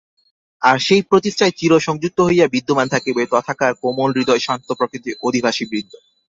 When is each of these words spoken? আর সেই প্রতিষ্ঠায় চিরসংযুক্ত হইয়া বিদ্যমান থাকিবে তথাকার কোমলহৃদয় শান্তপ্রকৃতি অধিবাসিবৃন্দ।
আর 0.61 0.77
সেই 0.79 1.01
প্রতিষ্ঠায় 1.01 1.53
চিরসংযুক্ত 1.57 2.19
হইয়া 2.21 2.45
বিদ্যমান 2.47 2.87
থাকিবে 2.89 3.21
তথাকার 3.25 3.71
কোমলহৃদয় 3.81 4.41
শান্তপ্রকৃতি 4.47 5.09
অধিবাসিবৃন্দ। 5.23 5.93